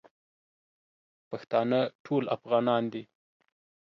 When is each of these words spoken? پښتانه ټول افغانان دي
پښتانه 1.29 1.79
ټول 2.05 2.23
افغانان 2.37 2.83
دي 2.93 3.03